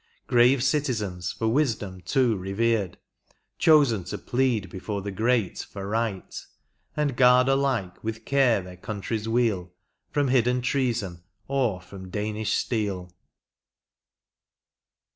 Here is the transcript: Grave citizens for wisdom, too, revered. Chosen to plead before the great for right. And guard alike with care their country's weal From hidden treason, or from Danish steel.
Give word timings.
Grave 0.25 0.63
citizens 0.63 1.31
for 1.31 1.47
wisdom, 1.47 2.01
too, 2.03 2.35
revered. 2.35 2.97
Chosen 3.59 4.03
to 4.05 4.17
plead 4.17 4.67
before 4.71 5.03
the 5.03 5.11
great 5.11 5.59
for 5.59 5.87
right. 5.87 6.43
And 6.97 7.15
guard 7.15 7.47
alike 7.47 8.03
with 8.03 8.25
care 8.25 8.63
their 8.63 8.77
country's 8.77 9.29
weal 9.29 9.71
From 10.09 10.29
hidden 10.29 10.63
treason, 10.63 11.21
or 11.47 11.81
from 11.81 12.09
Danish 12.09 12.53
steel. 12.55 13.11